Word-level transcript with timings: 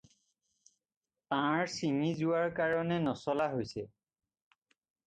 তাঁৰ 1.33 1.63
ছিঙি 1.75 2.09
যোৱাৰ 2.23 2.51
কাৰণে 2.61 2.99
নচলা 3.11 3.51
হৈছে। 3.57 3.89